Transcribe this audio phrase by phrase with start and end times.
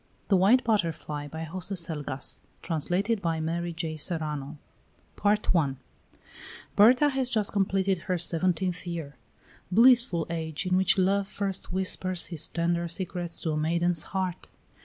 [0.29, 3.97] THE WHITE BUTTERFLY By Jose Selgas Translated by Mary J.
[3.97, 4.57] Serrano.
[5.15, 5.75] THE WHITE BUTTERFLY
[6.75, 9.15] Berta has just completed her seventeenth year.
[9.71, 14.49] Blissful age in which Love first whispers his tender secrets to a maiden's heart!